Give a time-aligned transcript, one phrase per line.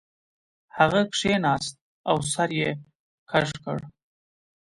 [0.77, 1.73] هغه کښیناست
[2.09, 2.69] او سر یې
[3.31, 3.77] کږ کړ